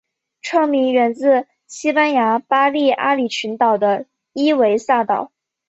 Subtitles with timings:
[0.41, 5.31] 车名源自西班牙巴利阿里群岛的伊维萨岛。